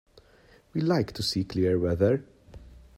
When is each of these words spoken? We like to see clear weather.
We 0.73 0.81
like 0.81 1.11
to 1.11 1.21
see 1.21 1.43
clear 1.43 1.77
weather. 1.77 2.25